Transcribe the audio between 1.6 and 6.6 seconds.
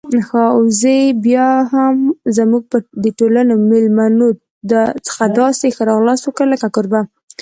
هم زموږ د ټولو میلمنو څخه داسې ښه راغلاست وکړ